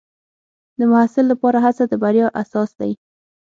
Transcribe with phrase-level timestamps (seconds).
[0.77, 2.91] د محصل لپاره هڅه د بریا اساس دی.